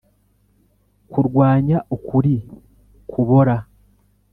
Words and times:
kurwanya 1.11 1.77
ukuri 1.95 2.35
kubora, 3.11 3.55